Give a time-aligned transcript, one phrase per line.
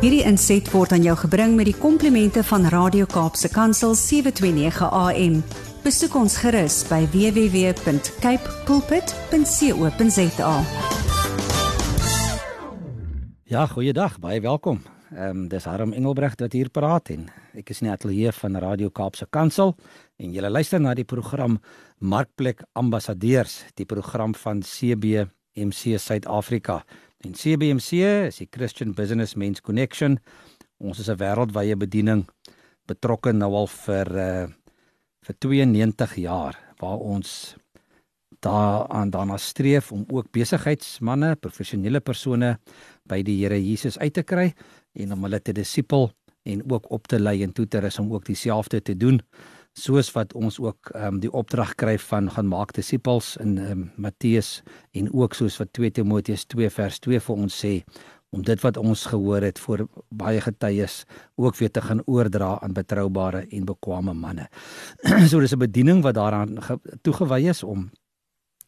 [0.00, 5.34] Hierdie inset word aan jou gebring met die komplimente van Radio Kaapse Kansel 729 AM.
[5.84, 10.54] Besoek ons gerus by www.cape pulpit.co.za.
[13.52, 14.80] Ja, goeiedag, baie welkom.
[15.10, 18.56] Ehm um, dis Harm Engelbrecht wat hier praat en ek is in die ateljee van
[18.56, 19.76] Radio Kaapse Kansel
[20.16, 21.60] en julle luister na die program
[21.98, 26.86] Markplek Ambassadeurs, die program van CBMC Suid-Afrika.
[27.20, 28.00] En CBMC
[28.30, 30.18] is die Christian Business Men's Connection.
[30.80, 32.24] Ons is 'n wêreldwye bediening
[32.88, 34.46] betrokke nou al vir uh
[35.20, 37.54] vir 92 jaar waar ons
[38.40, 42.58] daaraan daarna streef om ook besigheidsmande, professionele persone
[43.04, 44.54] by die Here Jesus uit te kry
[44.94, 46.10] en om hulle te disipel
[46.48, 49.20] en ook op te lei en toe te rus om ook dieselfde te doen
[49.80, 53.70] soos wat ons ook ehm um, die opdrag kry van gaan maak disippels in ehm
[53.72, 54.62] um, Matteus
[54.92, 57.74] en ook soos wat 2 Timoteus 2 vers 2 vir ons sê
[58.30, 62.72] om dit wat ons gehoor het voor baie getuies ook weer te gaan oordra aan
[62.72, 64.46] betroubare en bekwame manne.
[65.30, 66.58] so dis 'n bediening wat daaraan
[67.02, 67.90] toegewy is om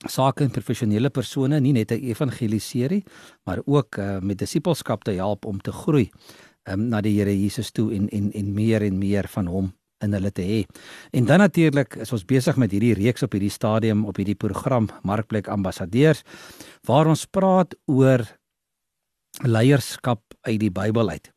[0.08, 3.04] sake en professionele persone nie net te evangeliseer nie,
[3.44, 6.10] maar ook uh, met disipelskap te help om te groei
[6.64, 9.72] um, na die Here Jesus toe en en en meer en meer van hom
[10.02, 10.60] in hulle te hê.
[11.12, 14.90] En dan natuurlik is ons besig met hierdie reeks op hierdie stadium op hierdie program
[15.02, 16.22] Markplek Ambassadeurs
[16.88, 18.26] waar ons praat oor
[19.46, 21.30] leierskap uit die Bybel uit.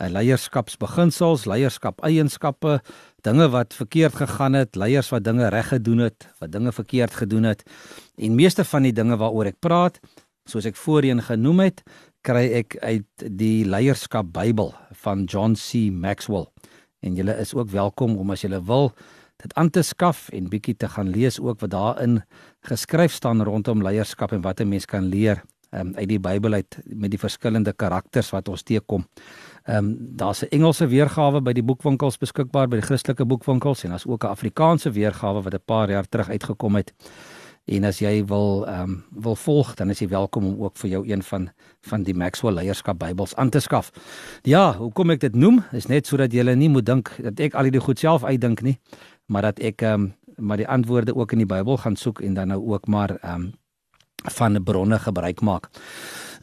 [0.00, 2.80] uh, Leierskapsbeginsels, leierskap eienskappe,
[3.26, 7.44] dinge wat verkeerd gegaan het, leiers wat dinge reg gedoen het, wat dinge verkeerd gedoen
[7.44, 7.62] het.
[8.18, 10.00] En meeste van die dinge waaroor ek praat,
[10.48, 11.84] soos ek voorheen genoem het,
[12.26, 14.72] kry ek uit die Leierskap Bybel
[15.04, 15.90] van John C.
[15.90, 16.48] Maxwell
[17.02, 18.92] en julle is ook welkom om as julle wil
[19.42, 22.20] dit aan te skaf en bietjie te gaan lees ook wat daarin
[22.68, 25.42] geskryf staan rondom leierskap en wat 'n mens kan leer
[25.74, 29.06] um, uit die Bybel uit met die verskillende karakters wat ons teekom.
[29.64, 33.90] Ehm um, daar's 'n Engelse weergawe by die boekwinkels beskikbaar by die Christelike boekwinkels en
[33.90, 36.92] daar's ook 'n Afrikaanse weergawe wat 'n paar jaar terug uitgekom het.
[37.70, 40.90] En as jy wil ehm um, wil volg, dan is jy welkom om ook vir
[40.90, 41.50] jou een van
[41.86, 43.92] van die Maxwell Leierskap Bybels aan te skaf.
[44.42, 47.70] Ja, hoekom ek dit noem, is net sodat jy nie moet dink dat ek al
[47.70, 48.78] die goed self uitdink nie,
[49.26, 52.34] maar dat ek ehm um, maar die antwoorde ook in die Bybel gaan soek en
[52.34, 53.52] dan nou ook maar ehm um,
[54.22, 55.70] van bronne gebruik maak.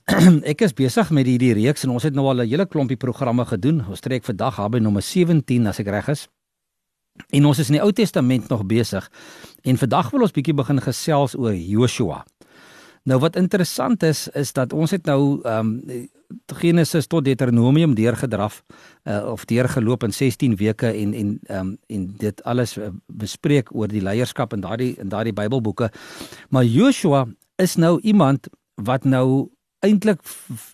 [0.52, 3.46] ek is besig met hierdie reeks en ons het nou al 'n hele klompie programme
[3.46, 3.86] gedoen.
[3.90, 6.28] Ons trek vandag haar by nommer 17 as ek reg is.
[7.30, 9.12] En ons is in die Ou Testament nog besig.
[9.62, 12.24] En vandag wil ons bietjie begin gesels oor Joshua.
[13.04, 16.08] Nou wat interessant is is dat ons het nou ehm um,
[16.60, 18.60] Genesis tot Deuteronomium deurgedraf
[19.04, 23.76] uh, of deurgeloop in 16 weke en en ehm um, en dit alles uh, bespreek
[23.76, 25.90] oor die leierskap in daardie in daardie Bybelboeke.
[26.50, 27.26] Maar Joshua
[27.56, 30.22] is nou iemand wat nou eintlik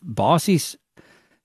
[0.02, 0.76] basies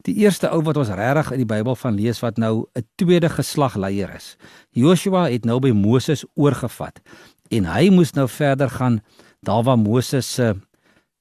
[0.03, 3.29] die eerste ou wat ons regtig in die Bybel van lees wat nou 'n tweede
[3.29, 4.37] geslag leier is.
[4.71, 7.01] Joshua het nou by Moses oorgevat
[7.51, 9.01] en hy moes nou verder gaan
[9.43, 10.55] daar waar Moses se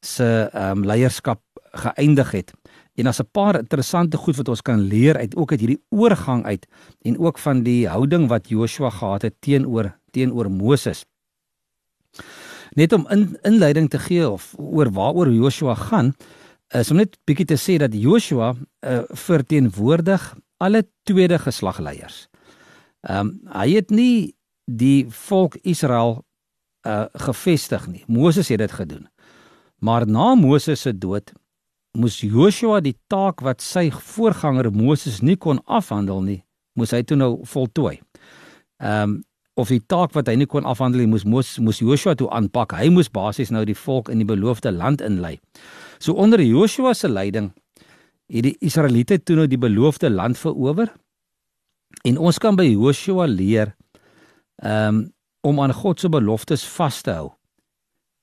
[0.02, 1.42] se ehm um, leierskap
[1.72, 2.54] geëindig het.
[2.96, 6.46] En daar's 'n paar interessante goed wat ons kan leer uit ook uit hierdie oorgang
[6.46, 6.68] uit
[7.02, 11.06] en ook van die houding wat Joshua gehad het teenoor teenoor Moses.
[12.70, 16.14] Net om in, inleiding te gee of oor waaroor Joshua gaan,
[16.78, 22.28] is om net bietjie te sê dat Joshua uh, verteenwoordig alle tweede geslagleiers.
[23.08, 24.36] Ehm um, hy het nie
[24.66, 26.24] die volk Israel
[26.88, 28.04] uh gevestig nie.
[28.08, 29.08] Moses het dit gedoen.
[29.80, 31.32] Maar na Moses se dood
[31.98, 36.44] moes Joshua die taak wat sy voorganger Moses nie kon afhandel nie,
[36.78, 38.00] moes hy toe nou voltooi.
[38.80, 39.18] Ehm um,
[39.60, 42.78] of die taak wat hy nie kon afhandel nie, moes Moses moes Joshua toe aanpak.
[42.80, 45.36] Hy moes basies nou die volk in die beloofde land inlei.
[46.00, 47.52] So onder Joshua se leiding
[48.30, 50.92] het die Israeliete toe nou die beloofde land verower.
[52.08, 53.74] En ons kan by Joshua leer
[54.64, 55.10] um,
[55.44, 57.30] om aan God se beloftes vas te hou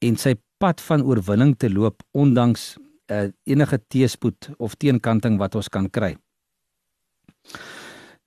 [0.05, 2.77] en sy pad van oorwinning te loop ondanks
[3.13, 6.15] uh, enige teëspoed of teenkanting wat ons kan kry.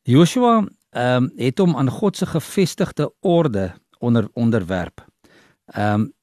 [0.10, 5.06] Joshua ehm um, het hom aan God se gevestigde orde onder onderwerp.
[5.66, 6.14] Ehm um,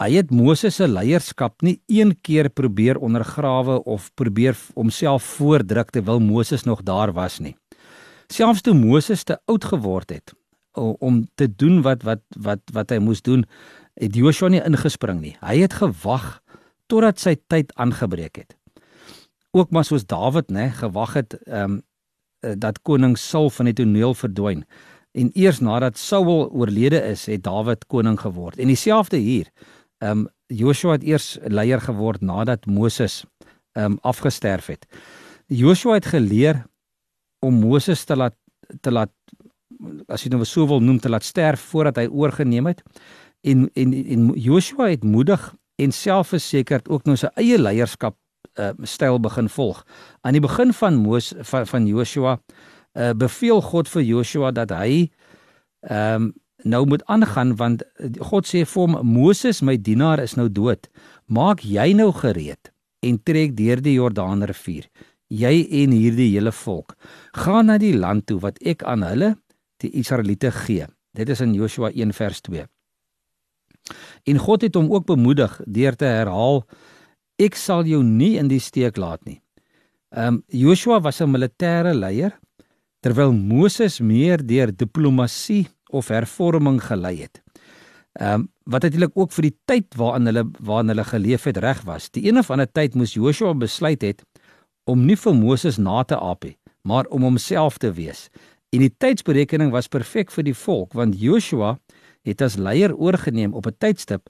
[0.00, 6.22] Hy het Moses se leierskap nie een keer probeer ondergrawe of probeer homself voordruk terwyl
[6.24, 7.52] Moses nog daar was nie.
[8.32, 10.32] Selfs toe Moses te oud geword het
[10.80, 13.44] om te doen wat wat wat wat hy moes doen,
[13.98, 15.34] het Joshua nie ingespring nie.
[15.42, 16.38] Hy het gewag
[16.88, 18.56] totdat sy tyd aangebreek het.
[19.52, 21.78] Ook maar soos Dawid, né, gewag het ehm um,
[22.40, 24.64] dat koning Saul van die toneel verdwyn.
[25.12, 28.58] En eers nadat Saul oorlede is, het Dawid koning geword.
[28.58, 29.50] En dieselfde hier.
[29.98, 33.24] Ehm um, Joshua het eers leier geword nadat Moses
[33.72, 34.86] ehm um, afgesterf het.
[35.46, 36.64] Joshua het geleer
[37.38, 38.34] om Moses te laat
[38.80, 39.12] te laat
[40.08, 42.82] as jy nou so wil noem te laat sterf voordat hy oorgeneem het.
[43.40, 48.16] En en en Joshua het moedig en selfversekerd ook nou sy eie leierskap
[48.58, 49.84] uh, styl begin volg.
[50.20, 52.38] Aan die begin van Moses van, van Joshua
[52.94, 55.08] uh, beveel God vir Joshua dat hy
[55.88, 57.82] ehm um, nou moet aangaan want
[58.28, 60.90] God sê vir hom Moses my dienaar is nou dood.
[61.24, 62.68] Maak jy nou gereed
[63.00, 64.90] en trek deur die Jordaanrivier.
[65.32, 66.96] Jy en hierdie hele volk
[67.32, 69.36] gaan na die land toe wat ek aan hulle
[69.80, 70.84] die Israeliete gee.
[71.16, 72.66] Dit is in Joshua 1 vers 2.
[74.28, 76.64] En God het hom ook bemoedig deur te herhaal
[77.40, 79.40] ek sal jou nie in die steek laat nie.
[80.10, 82.38] Ehm um, Joshua was 'n militêre leier
[83.00, 87.42] terwyl Moses meer deur diplomatie of hervorming gelei het.
[88.18, 91.82] Ehm um, wat natuurlik ook vir die tyd waarin hulle waarin hulle geleef het reg
[91.82, 92.10] was.
[92.10, 94.22] Die een of ander tyd moes Joshua besluit het
[94.84, 98.28] om nie vir Moses na te aap nie, maar om homself te wees.
[98.70, 101.78] En die tydsberekening was perfek vir die volk want Joshua
[102.26, 104.28] het as leier oorgeneem op 'n tydstip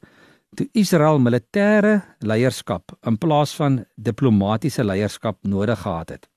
[0.56, 6.28] toe Israel militêre leierskap in plaas van diplomatisiese leierskap nodig gehad het.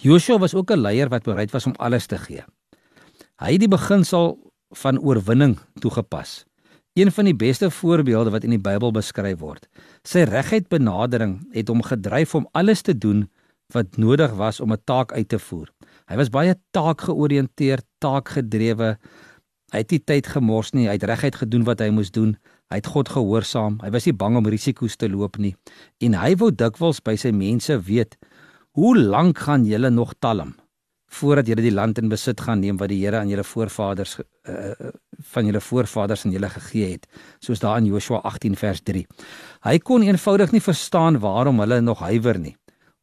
[0.00, 2.44] Joshua was ook 'n leier wat bereid was om alles te gee.
[3.40, 6.44] Hy het die beginsel van oorwinning toegepas.
[6.94, 9.68] Een van die beste voorbeelde wat in die Bybel beskryf word.
[10.02, 13.30] Sy reguit benadering het hom gedryf om alles te doen
[13.72, 15.68] wat nodig was om 'n taak uit te voer.
[16.06, 18.98] Hy was baie taakgeoriënteerd, taakgedrewe,
[19.70, 22.34] Hy het nie tyd gemors nie, hy het reguit gedoen wat hy moes doen.
[22.70, 23.80] Hy het God gehoorsaam.
[23.82, 25.56] Hy was nie bang om risiko's te loop nie.
[26.00, 28.14] En hy wou dikwels by sy mense weet,
[28.78, 30.54] hoe lank gaan julle nog talm
[31.10, 34.90] voordat julle die land in besit gaan neem wat die Here aan julle voorvaders uh,
[35.32, 37.08] van julle voorvaders aan julle gegee het,
[37.42, 39.02] soos daar in Joshua 18 vers 3.
[39.66, 42.54] Hy kon eenvoudig nie verstaan waarom hulle nog huiwer nie.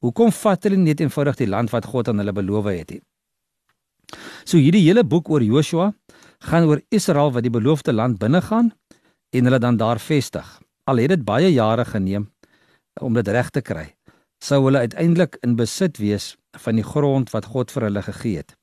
[0.05, 3.03] Hoekom vat hulle net eenvoudig die land wat God aan hulle beloof het nie?
[4.47, 5.91] So hierdie hele boek oor Joshua
[6.47, 8.71] gaan oor Israel wat die beloofde land binnegaan
[9.29, 10.47] en hulle dan daar vestig.
[10.83, 12.29] Al het dit baie jare geneem
[13.01, 13.95] om dit reg te kry,
[14.43, 18.55] sou hulle uiteindelik in besit wees van die grond wat God vir hulle gegee het.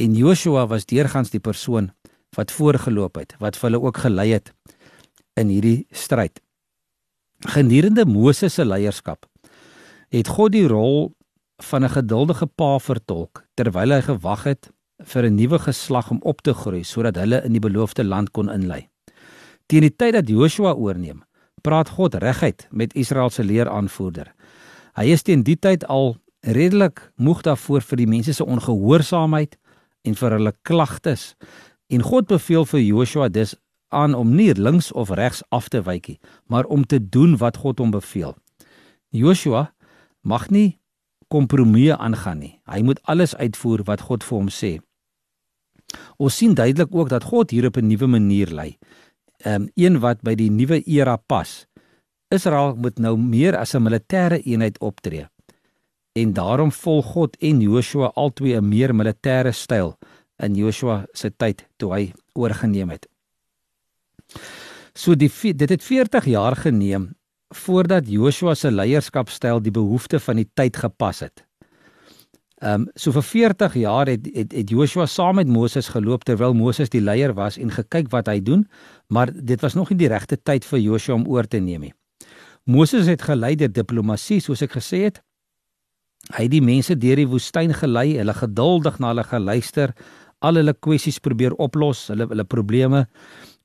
[0.00, 1.90] En Joshua was deurgangs die persoon
[2.36, 4.52] wat voorgeloop het, wat vir hulle ook gelei het
[5.40, 6.40] in hierdie stryd.
[7.48, 9.26] Gedurende Moses se leierskap
[10.10, 11.14] het God die rol
[11.62, 14.70] van 'n geduldige pa vertolk terwyl hy gewag het
[15.04, 18.50] vir 'n nuwe geslag om op te groei sodat hulle in die beloofde land kon
[18.50, 18.89] inlei.
[19.70, 21.20] Teen die tyd dat Joshua oorneem,
[21.62, 24.32] praat God reguit met Israel se leeraanvoerder.
[24.98, 29.54] Hy is teen die tyd al redelik moeg daarvoor vir die mense se ongehoorsaamheid
[30.08, 31.34] en vir hulle klagtes.
[31.86, 33.54] En God beveel vir Joshua dus
[33.94, 36.18] aan om nie links of regs af te wyk nie,
[36.50, 38.34] maar om te doen wat God hom beveel.
[39.14, 39.68] Joshua
[40.26, 40.80] mag nie
[41.30, 42.54] kompromieë aangaan nie.
[42.66, 44.78] Hy moet alles uitvoer wat God vir hom sê.
[46.18, 48.78] Ons sien duidelik ook dat God hier op 'n nuwe manier lei.
[49.40, 51.66] Ehm um, een wat by die nuwe era pas.
[52.28, 55.26] Israel moet nou meer as 'n militêre eenheid optree.
[56.12, 59.96] En daarom volg God en Joshua albei 'n meer militêre styl
[60.36, 63.08] in Joshua se tyd toe hy oorgeneem het.
[64.94, 67.16] So die dit het 40 jaar geneem
[67.54, 71.49] voordat Joshua se leierskapstyl die behoeftes van die tyd gepas het.
[72.60, 76.52] Ehm um, so vir 40 jaar het het, het Joshua saam met Moses geloop terwyl
[76.54, 78.66] Moses die leier was en gekyk wat hy doen,
[79.08, 81.94] maar dit was nog nie die regte tyd vir Joshua om oor te neem nie.
[82.68, 85.22] Moses het gelei deur diplomatie, soos ek gesê het.
[86.36, 89.94] Hy het die mense deur die woestyn gelei, hulle geduldig na hulle geluister,
[90.44, 93.06] al hulle kwessies probeer oplos, hulle hulle probleme.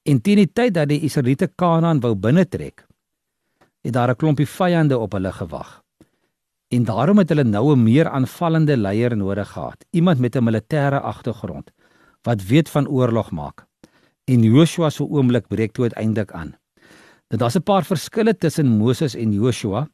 [0.08, 2.88] En teen die tyd dat die Israeliete Kanaan wou binnetrek,
[3.84, 5.85] het daar 'n klompie vyande op hulle gewag.
[6.74, 11.00] En daarom het hulle nou 'n meer aanvallende leier nodig gehad, iemand met 'n militêre
[11.01, 11.72] agtergrond
[12.22, 13.65] wat weet van oorlog maak.
[14.24, 16.55] En Joshua se oomblik breek toe uiteindelik aan.
[17.29, 19.89] Nou daar's 'n paar verskille tussen Moses en Joshua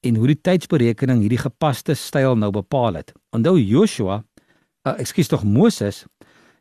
[0.00, 3.12] en hoe die tydsberekening hierdie gepaste styl nou bepaal het.
[3.30, 4.24] Onthou Joshua,
[4.82, 6.04] uh, ekskuus tog Moses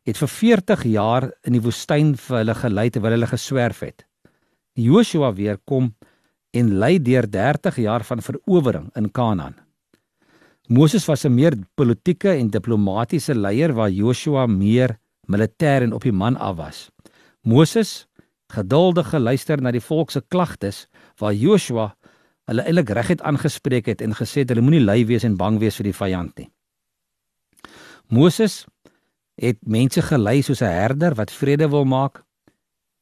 [0.03, 4.05] het vir 40 jaar in die woestyn vir hulle gelei terwyl hulle geswerf het.
[4.73, 5.95] Joshua weer kom
[6.51, 9.55] en lei deur 30 jaar van verowering in Kanaan.
[10.67, 16.11] Moses was 'n meer politieke en diplomatisiese leier waar Joshua meer militêr en op die
[16.11, 16.89] man af was.
[17.41, 18.07] Moses
[18.47, 20.87] geduldig geluister na die volk se klagtes
[21.17, 21.95] waar Joshua
[22.49, 25.75] hulle eintlik reguit aangespreek het en gesê het hulle moenie lui wees en bang wees
[25.75, 26.49] vir die vyand nie.
[28.07, 28.65] Moses
[29.39, 32.23] het mense gelei soos 'n herder wat vrede wil maak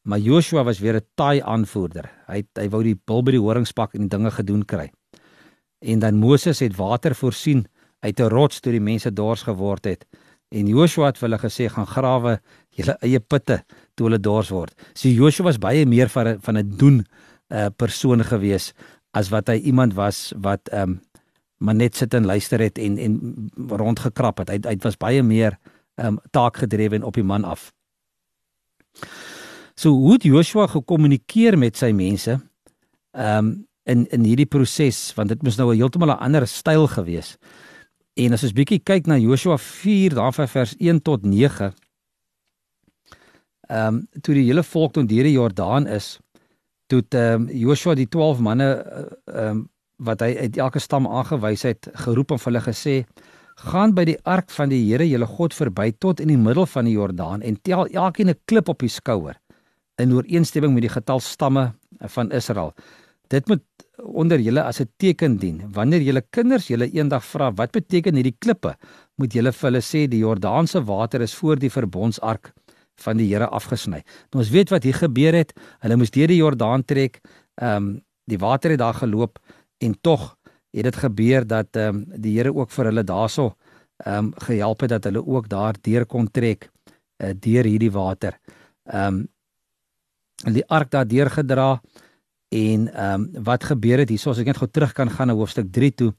[0.07, 2.09] Maar Joshua was weer 'n taai aanvoerder.
[2.27, 4.91] Hy hy wou die bil by die horingspak en die dinge gedoen kry.
[5.79, 7.67] en dan Moses het water voorsien
[7.99, 10.05] uit 'n rots toe die mense dors geword het
[10.49, 14.73] en Joshua het hulle gesê gaan grawe julle eie putte toe hulle dors word.
[14.93, 17.05] So Joshua was baie meer van 'n van 'n doen 'n
[17.49, 18.73] uh, eh, persoon gewees
[19.11, 21.01] as wat hy iemand was wat ehm um,
[21.57, 24.49] maar net sit en luister het en en rondgekrap het.
[24.49, 25.57] Hy hy was baie meer
[25.95, 27.73] ehm um, taakgedrewe en op die man af.
[29.77, 32.39] So hoe het Joshua gekommunikeer met sy mense?
[33.13, 33.55] Ehm um,
[33.87, 37.37] in in hierdie proses want dit moes nou 'n heeltemal 'n ander styl gewees.
[38.15, 41.73] En as ons bietjie kyk na Joshua 4 daarvan vers 1 tot 9.
[43.69, 46.19] Ehm um, toe die hele volk tot deur die Jordaan is,
[46.87, 51.07] toe ehm um, Joshua die 12 manne eh, ehm um, wat hy uit elke stam
[51.07, 53.05] aangewys het, geroep en vir hulle gesê:
[53.55, 56.85] "Gaan by die ark van die Here, julle God verby tot in die middel van
[56.85, 59.37] die Jordaan en tel elkeen 'n klip op die skouer
[59.97, 61.71] in ooreenstemming met die getal stamme
[62.13, 62.73] van Israel.
[63.27, 63.63] Dit moet
[63.97, 65.61] onder julle as 'n teken dien.
[65.73, 68.75] Wanneer julle kinders julle eendag vra wat beteken hierdie klippe,
[69.15, 72.53] moet julle vir hulle sê die Jordaanse water is voor die verbondsark
[72.95, 74.03] van die Here afgesny.
[74.31, 75.53] Nou ons weet wat hier gebeur het.
[75.79, 77.21] Hulle moes deur die Jordaan trek.
[77.61, 79.39] Ehm um, die water het daar geloop
[79.77, 80.35] en tog
[80.71, 83.55] het dit gebeur dat ehm um, die Here ook vir hulle daarso
[84.05, 86.69] ehm um, gehelp het dat hulle ook daar deur kon trek
[87.23, 88.39] uh, deur hierdie water.
[88.85, 89.27] Ehm um,
[90.45, 91.81] die ark daar deur gedra
[92.49, 95.33] en ehm um, wat gebeur het hierso as ek net gou terug kan gaan na
[95.33, 96.13] hoofstuk 3 toe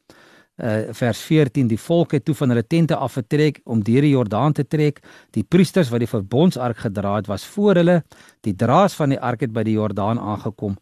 [0.59, 4.13] uh, vers 14 die volk het toe van hulle tente af vertrek om deur die
[4.13, 5.01] Jordaan te trek.
[5.31, 8.03] Die priesters wat die verbondsark gedra het was voor hulle.
[8.41, 10.77] Die draers van die ark het by die Jordaan aangekom.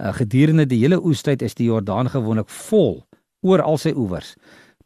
[0.00, 3.04] Uh, gedurende die hele oestyd is die Jordaan gewoonlik vol
[3.40, 4.34] oor al sy oewers.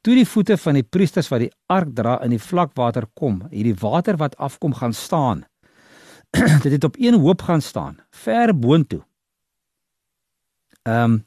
[0.05, 3.77] Toe die voete van die priesters wat die ark dra in die vlakwater kom hierdie
[3.81, 5.45] water wat afkom gaan staan
[6.65, 9.03] dit het op een hoop gaan staan ver boontoe
[10.83, 11.25] ehm um,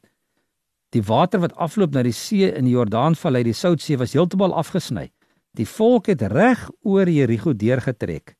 [0.96, 5.10] Die water wat afloop na die see in die Jordaanvallei, die Soutsee, was heeltemal afgesny.
[5.58, 8.38] Die volk het reg oor Jerigo deurgetrek.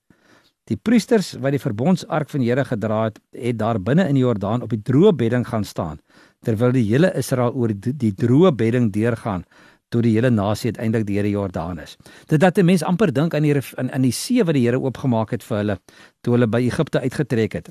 [0.68, 4.24] Die priesters wat die verbondsark van die Here gedra het, het daar binne in die
[4.24, 6.00] Jordaan op die droë bedding gaan staan,
[6.44, 9.46] terwyl die hele Israel oor die, die droë bedding deurgaan
[9.90, 11.96] tot die hele nasie uiteindelik deur die Jordaan is.
[12.28, 14.80] Dit dat 'n mens amper dink aan die aan, aan die see wat die Here
[14.80, 15.80] oopgemaak het vir hulle
[16.22, 17.70] toe hulle by Egipte uitgetrek het.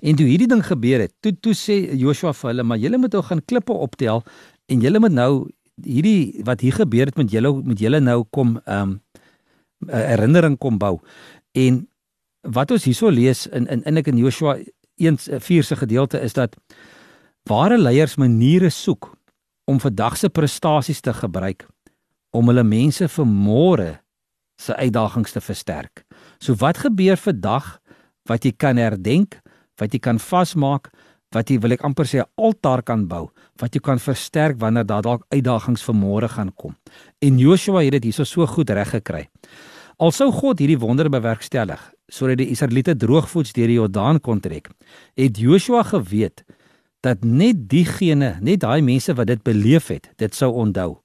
[0.00, 3.12] En toe hierdie ding gebeur het, toe toe sê Joshua vir hulle, maar julle moet
[3.12, 4.22] nou gaan klippe optel
[4.66, 5.48] en julle moet nou
[5.84, 9.00] hierdie wat hier gebeur het met julle met julle nou kom ehm um,
[9.86, 11.00] herinnering kom bou.
[11.52, 11.88] En
[12.40, 14.56] wat ons hierso lees in in in ek in Joshua
[14.96, 16.56] 1:4 se gedeelte is dat
[17.42, 19.15] ware leiers maniere soek
[19.66, 21.66] om vandag se prestasies te gebruik
[22.30, 23.90] om hulle mense vir môre
[24.58, 26.04] se uitdagings te versterk.
[26.40, 27.78] So wat gebeur vandag
[28.26, 29.40] wat jy kan herdenk
[29.80, 30.90] wat jy kan vasmaak,
[31.34, 33.30] wat jy wil ek amper sê 'n altaar kan bou,
[33.60, 36.76] wat jy kan versterk wanneer daar dalk uitdagings vir môre gaan kom.
[37.20, 39.28] En Joshua het dit hierso so goed reg gekry.
[39.98, 44.70] Alsou God hierdie wonder bewerkstellig sodat die Israeliete droogvoets deur die Jordaan kon trek,
[45.16, 46.44] het Joshua geweet
[47.00, 50.96] dat net diegene, net daai mense wat dit beleef het, dit sou onthou.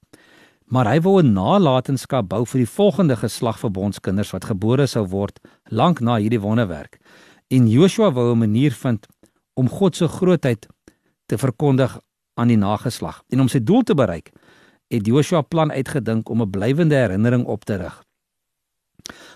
[0.66, 5.40] Maar hy wou 'n nalatenskap bou vir die volgende geslag verbondskinders wat gebore sou word
[5.64, 6.98] lank na hierdie wonderwerk.
[7.48, 9.06] En Joshua wou 'n manier vind
[9.54, 10.66] om God se grootheid
[11.26, 12.00] te verkondig
[12.34, 13.22] aan die nageslag.
[13.28, 14.32] En om sy doel te bereik,
[14.88, 18.02] het Joshua plan uitgedink om 'n blywende herinnering op te rig.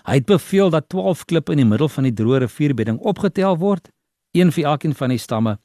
[0.03, 3.89] Hy het beveel dat 12 klippe in die middel van die droë rivierbedding opgetel word,
[4.31, 5.59] een vir elkeen van die stamme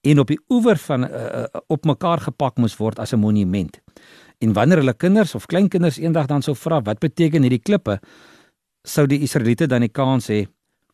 [0.00, 3.80] en op die oewer van uh, op mekaar gepak moes word as 'n monument.
[4.38, 7.98] En wanneer hulle kinders of kleinkinders eendag dan sou vra wat beteken hierdie klippe,
[8.82, 10.46] sou die Israeliete dan die kans hê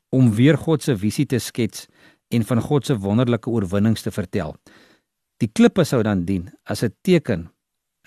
[0.09, 1.87] om weer God se visie te skets
[2.29, 4.57] en van God se wonderlike oorwinnings te vertel.
[5.43, 7.51] Die klippe sou dan dien as 'n teken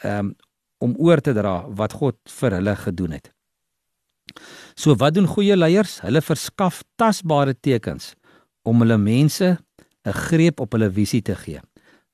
[0.04, 0.36] um,
[0.78, 3.32] om oor te dra wat God vir hulle gedoen het.
[4.76, 6.00] So wat doen goeie leiers?
[6.00, 8.14] Hulle verskaf tasbare tekens
[8.64, 9.58] om hulle mense
[10.08, 11.60] 'n greep op hulle visie te gee.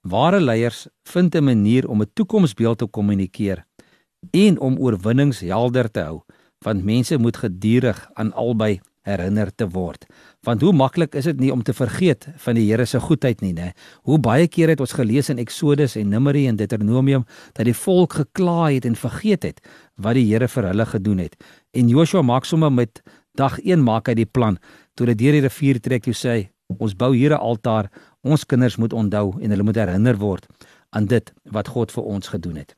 [0.01, 3.65] Ware leiers vind 'n manier om 'n toekomsbeeld te kommunikeer
[4.31, 6.21] en om oorwinnings helder te hou,
[6.65, 10.05] want mense moet gedurig aan albei herinner te word.
[10.41, 13.53] Want hoe maklik is dit nie om te vergeet van die Here se goedheid nie,
[13.53, 13.71] né?
[14.03, 18.13] Hoe baie keer het ons gelees in Eksodus en Numeri en Deuteronomium dat die volk
[18.13, 19.59] gekla het en vergeet het
[19.95, 21.35] wat die Here vir hulle gedoen het.
[21.71, 23.03] En Joshua maak sommer met
[23.35, 24.57] dag 1 maak hy die plan
[24.93, 27.91] toe hulle deur die rivier trek toe sê ons bou hier 'n altaar,
[28.21, 30.47] ons kinders moet onthou en hulle moet herinner word
[30.89, 32.75] aan dit wat God vir ons gedoen het.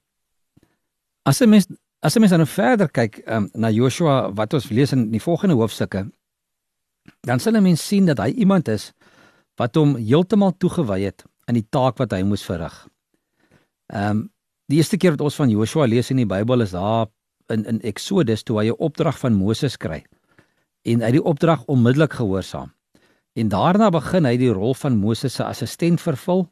[1.26, 1.68] As 'n mens
[2.02, 5.56] As jy mens nou verder kyk um, na Joshua wat ons lees in die volgende
[5.56, 6.12] hoofstukke,
[7.22, 8.94] dan sal 'n mens sien dat hy iemand is
[9.58, 12.88] wat hom heeltemal toegewy het aan die taak wat hy moes verrig.
[13.88, 17.06] Ehm um, Die eerste keer wat ons van Joshua lees in die Bybel is daar
[17.54, 20.04] in in Exodus toe hy 'n opdrag van Moses kry
[20.82, 22.74] en hy die opdrag onmiddellik gehoorsaam.
[23.36, 26.46] En daarna begin hy die rol van Moses se assistent vervul.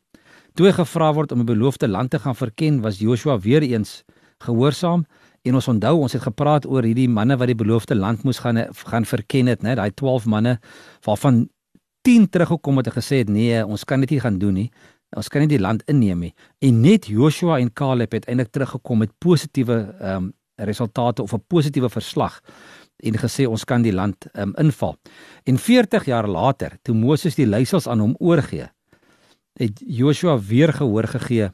[0.53, 4.01] Toe hy gevra word om die beloofde land te gaan verken, was Joshua weer eens
[4.43, 5.05] gehoorsaam.
[5.43, 8.61] En ons onthou, ons het gepraat oor hierdie manne wat die beloofde land moes gaan
[8.83, 9.75] gaan verken het, né?
[9.79, 10.57] Daai 12 manne
[11.07, 11.47] waarvan
[12.03, 14.69] 10 teruggekom het en gesê het nee, ons kan dit nie gaan doen nie.
[15.15, 16.33] Ons kan nie die land inneem nie.
[16.59, 21.43] En net Joshua en Caleb het eintlik teruggekom met positiewe ehm um, resultate of 'n
[21.47, 22.39] positiewe verslag
[23.03, 24.95] en gesê ons kan die land um, inval.
[25.43, 28.69] En 40 jaar later, toe Moses die leiersels aan hom oorgee,
[29.59, 31.51] het Joshua weer gehoor gegee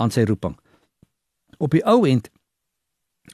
[0.00, 0.56] aan sy roeping.
[1.58, 2.30] Op die ou end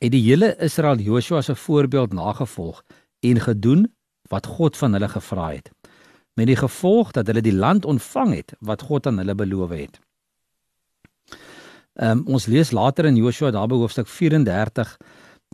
[0.00, 2.82] het die hele Israel Joshua se voorbeeld nagevolg
[3.24, 3.86] en gedoen
[4.32, 5.70] wat God van hulle gevra het.
[6.34, 10.00] Met die gevolg dat hulle die land ontvang het wat God aan hulle beloof het.
[11.94, 14.96] Um, ons lees later in Joshua daar by hoofstuk 34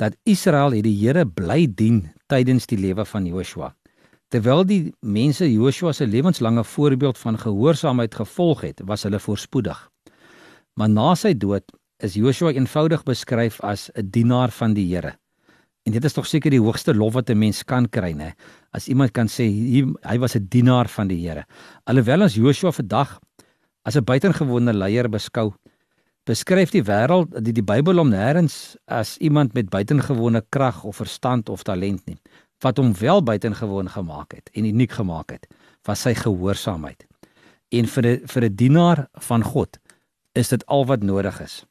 [0.01, 3.75] dat Israel het die Here bly dien tydens die lewe van Joshua.
[4.33, 9.79] Terwyl die mense Joshua se lewenslange voorbeeld van gehoorsaamheid gevolg het, was hulle voorspoedig.
[10.79, 11.67] Maar na sy dood
[12.01, 15.19] is Joshua eenvoudig beskryf as 'n dienaar van die Here.
[15.85, 18.33] En dit is tog seker die hoogste lof wat 'n mens kan kry, né?
[18.73, 21.45] As iemand kan sê hy, hy was 'n dienaar van die Here.
[21.85, 23.19] Alhoewel ons Joshua vandag
[23.85, 25.55] as 'n buitengewone leier beskou,
[26.31, 31.51] beskryf die wêreld die die Bybel hom nêrens as iemand met buitengewone krag of verstand
[31.51, 32.19] of talent nie.
[32.63, 35.49] Wat hom wel buitengewoon gemaak het en uniek gemaak het,
[35.89, 37.07] was sy gehoorsaamheid.
[37.73, 39.79] En vir 'n vir 'n dienaar van God
[40.35, 41.65] is dit al wat nodig is.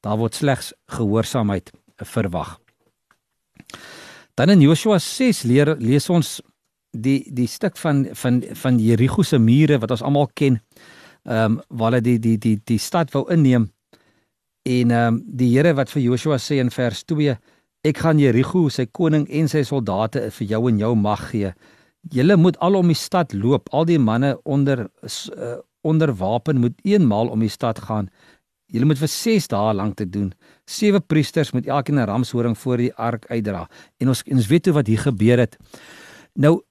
[0.00, 2.58] Daar word slegs gehoorsaamheid verwag.
[4.34, 6.40] Dan in Joshua 6 leer lees ons
[6.90, 10.60] die die stuk van van van Jerigo se mure wat ons almal ken.
[11.24, 13.71] Ehm um, waar hulle die die die die stad wou inneem
[14.62, 17.34] En ehm um, die Here wat vir Joshua sê in vers 2,
[17.82, 21.50] ek gaan Jerigo, sy koning en sy soldate vir jou en jou mag gee.
[22.14, 26.78] Julle moet al om die stad loop, al die manne onder uh, onder wapen moet
[26.86, 28.06] eenmaal om die stad gaan.
[28.70, 30.30] Julle moet vir 6 dae lank te doen.
[30.64, 33.68] Sewe priesters moet elkeen 'n ramshoring voor die ark uitdra.
[33.98, 35.58] En ons ons weet hoe wat hier gebeur het.
[36.34, 36.62] Nou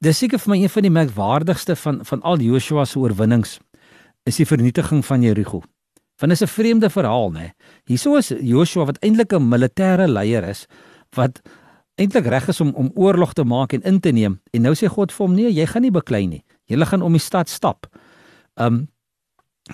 [0.00, 3.60] dis seker vir my een van die merkwaardigste van van al Joshua se oorwinnings
[4.24, 5.62] is die vernietiging van Jerigo.
[6.16, 7.52] Want is 'n vreemde verhaal, né?
[7.84, 10.66] Hierso is Joshua wat eintlik 'n militêre leier is
[11.14, 11.40] wat
[11.94, 14.88] eintlik reg is om om oorlog te maak en in te neem en nou sê
[14.88, 16.44] God vir hom nee, jy gaan nie beklei nie.
[16.66, 17.86] Jy gaan om die stad stap.
[18.54, 18.88] Um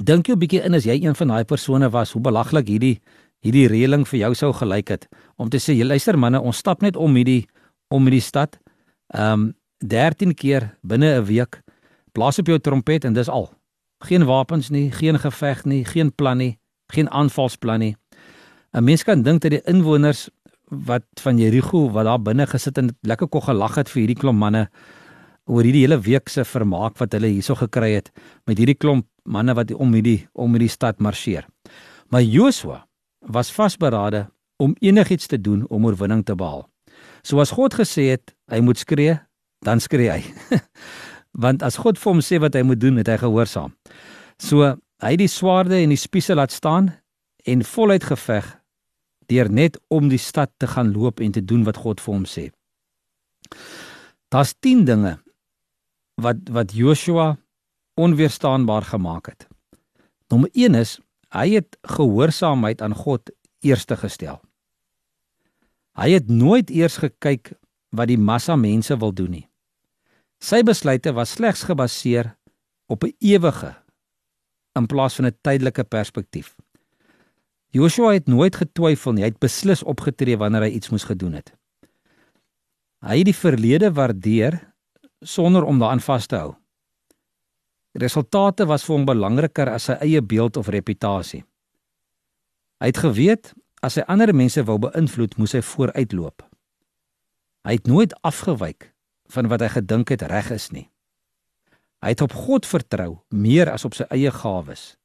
[0.03, 3.01] dink 'n bietjie in as jy een van daai persone was, hoe belaglik hierdie
[3.43, 6.97] hierdie reëling vir jou sou gelyk het om te sê, luister manne, ons stap net
[6.97, 7.47] om hierdie
[7.91, 8.59] om hierdie stad.
[9.15, 11.61] Um 13 keer binne 'n week.
[12.13, 13.51] Blaas op jou trompet en dis al.
[14.03, 16.59] Geen wapens nie, geen geveg nie, geen plan nie,
[16.91, 17.97] geen aanvalsplan nie.
[18.73, 20.29] 'n Mens kan dink dat die inwoners
[20.73, 24.39] wat van Jerigo wat daar binne gesit en lekker kog gelag het vir hierdie klomp
[24.39, 24.69] manne
[25.45, 28.11] oor hierdie hele week se vermaak wat hulle hierso gekry het
[28.47, 31.47] met hierdie klomp manne wat om hierdie om hierdie stad marseer.
[32.09, 32.87] Maar Joshua
[33.21, 36.67] was vasberade om enigiets te doen om oorwinning te behaal.
[37.23, 39.19] Soos God gesê het, hy moet skree,
[39.63, 40.23] dan skree hy.
[41.33, 43.73] want as God vir hom sê wat hy moet doen, het hy gehoorsaam.
[44.39, 44.65] So
[45.03, 46.93] hy het die swaarde en die spiese laat staan
[47.49, 48.47] en voluit geveg
[49.33, 52.27] deur net om die stad te gaan loop en te doen wat God vir hom
[52.29, 52.51] sê.
[54.33, 55.17] Daar's 10 dinge
[56.21, 57.37] wat wat Joshua
[58.01, 59.49] onweerstaanbaar gemaak het.
[60.29, 60.99] Nommer 1 is
[61.33, 63.31] hy het gehoorsaamheid aan God
[63.65, 64.41] eerste gestel.
[65.97, 67.53] Hy het nooit eers gekyk
[67.93, 69.47] wat die massa mense wil doen nie.
[70.43, 72.33] Sy besluite was slegs gebaseer
[72.91, 73.77] op 'n ewige
[74.75, 76.57] in plaas van 'n tydelike perspektief.
[77.71, 81.55] Joshua het nooit getwyfel nie, hy het beslis opgetree wanneer hy iets moes gedoen het.
[83.01, 84.75] Hy het die verlede waardeer
[85.21, 86.55] sonder om daaraan vas te hou.
[87.93, 91.45] Resultate was vir hom belangriker as sy eie beeld of reputasie.
[92.81, 96.43] Hy het geweet as hy ander mense wou beïnvloed, moes hy vooruitloop.
[97.65, 98.92] Hy het nooit afgewyk
[99.33, 100.89] van wat hy gedink het reg is nie.
[102.03, 104.97] Hy het op God vertrou meer as op sy eie gawes.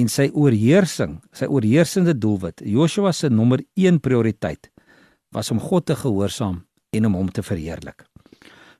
[0.00, 4.70] En sy oorheersing, sy oorheersende doelwit, Joshua se nommer 1 prioriteit
[5.34, 6.62] was om God te gehoorsaam
[6.96, 8.06] en om hom te verheerlik.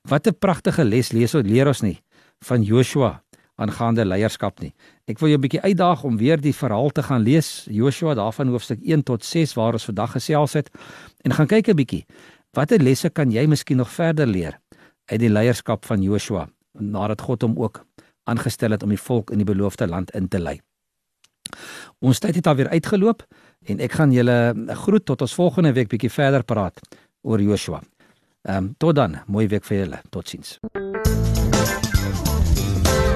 [0.09, 2.01] Wat 'n pragtige les lees ons leer ons nie
[2.43, 3.21] van Joshua
[3.55, 4.73] aangaande leierskap nie.
[5.07, 8.47] Ek wil jou 'n bietjie uitdaag om weer die verhaal te gaan lees, Joshua daarvan
[8.47, 10.69] hoofstuk 1 tot 6 waar ons vandag gesels het
[11.23, 12.05] en gaan kyk 'n bietjie
[12.51, 14.57] Watter lesse kan jy miskien nog verder leer
[15.07, 17.85] uit die leierskap van Joshua nadat God hom ook
[18.27, 20.57] aangestel het om die volk in die beloofde land in te lei?
[22.03, 23.23] Ons tyd het alweer uitgeloop
[23.71, 24.37] en ek gaan julle
[24.83, 26.83] groet tot ons volgende week bietjie verder praat
[27.23, 27.79] oor Joshua.
[28.41, 30.03] Ehm um, tot dan, mooi week vir julle.
[30.09, 30.57] Totsiens.